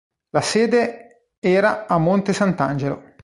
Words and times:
La 0.31 0.41
sede 0.41 1.27
era 1.39 1.85
a 1.85 1.99
Monte 1.99 2.33
Sant'Angelo. 2.33 3.13